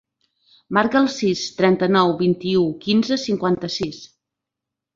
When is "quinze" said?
2.87-3.21